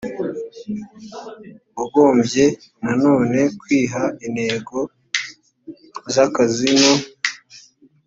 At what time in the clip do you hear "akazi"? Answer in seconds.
6.25-6.67